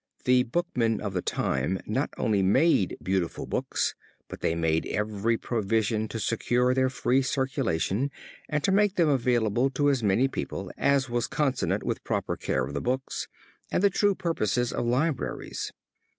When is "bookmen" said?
0.45-0.99